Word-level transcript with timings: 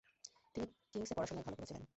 তিনি 0.55 0.65
কিংসে 0.93 1.13
পড়াশুনায় 1.17 1.45
ভাল 1.47 1.55
করেছিলেন। 1.55 1.83